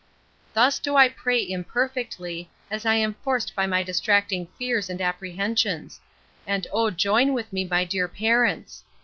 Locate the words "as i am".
2.71-3.13